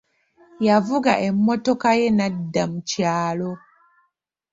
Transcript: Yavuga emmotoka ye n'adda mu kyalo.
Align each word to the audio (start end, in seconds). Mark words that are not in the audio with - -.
Yavuga 0.67 1.11
emmotoka 1.27 1.89
ye 1.99 2.07
n'adda 2.11 2.63
mu 2.71 2.79
kyalo. 2.89 3.51